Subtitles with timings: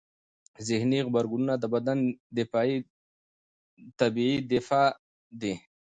[0.67, 1.99] ذهني غبرګونونه د بدن
[3.99, 4.87] طبیعي دفاع
[5.41, 5.53] دی.